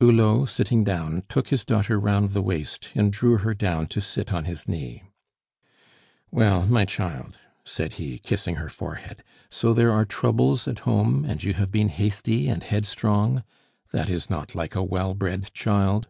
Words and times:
Hulot, 0.00 0.48
sitting 0.48 0.82
down, 0.82 1.24
took 1.28 1.48
his 1.48 1.62
daughter 1.62 2.00
round 2.00 2.30
the 2.30 2.40
waist, 2.40 2.88
and 2.94 3.12
drew 3.12 3.36
her 3.36 3.52
down 3.52 3.86
to 3.88 4.00
sit 4.00 4.32
on 4.32 4.46
his 4.46 4.66
knee. 4.66 5.02
"Well, 6.30 6.64
my 6.64 6.86
child," 6.86 7.36
said 7.66 7.92
he, 8.00 8.18
kissing 8.18 8.54
her 8.56 8.70
forehead, 8.70 9.22
"so 9.50 9.74
there 9.74 9.92
are 9.92 10.06
troubles 10.06 10.66
at 10.66 10.78
home, 10.88 11.26
and 11.26 11.42
you 11.44 11.52
have 11.52 11.70
been 11.70 11.88
hasty 11.90 12.48
and 12.48 12.62
headstrong? 12.62 13.44
That 13.92 14.08
is 14.08 14.30
not 14.30 14.54
like 14.54 14.74
a 14.74 14.82
well 14.82 15.12
bred 15.12 15.52
child. 15.52 16.08